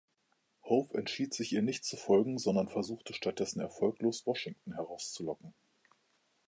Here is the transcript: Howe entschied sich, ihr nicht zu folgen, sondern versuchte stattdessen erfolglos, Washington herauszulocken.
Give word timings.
Howe 0.63 0.89
entschied 0.95 1.31
sich, 1.31 1.53
ihr 1.53 1.61
nicht 1.61 1.85
zu 1.85 1.95
folgen, 1.95 2.39
sondern 2.39 2.67
versuchte 2.67 3.13
stattdessen 3.13 3.59
erfolglos, 3.61 4.25
Washington 4.25 4.73
herauszulocken. 4.73 5.53